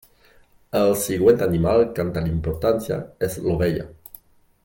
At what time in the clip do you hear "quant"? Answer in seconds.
1.99-2.09